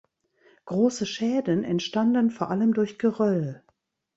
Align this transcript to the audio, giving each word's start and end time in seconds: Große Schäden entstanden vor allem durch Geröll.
Große 0.65 1.05
Schäden 1.05 1.63
entstanden 1.63 2.31
vor 2.31 2.49
allem 2.49 2.73
durch 2.73 2.97
Geröll. 2.97 3.61